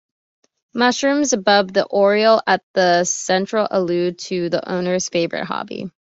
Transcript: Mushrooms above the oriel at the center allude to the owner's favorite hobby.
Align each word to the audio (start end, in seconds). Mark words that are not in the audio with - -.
Mushrooms 0.73 1.31
above 1.31 1.73
the 1.73 1.85
oriel 1.85 2.41
at 2.47 2.63
the 2.73 3.03
center 3.03 3.67
allude 3.69 4.17
to 4.17 4.49
the 4.49 4.67
owner's 4.67 5.09
favorite 5.09 5.45
hobby. 5.45 5.91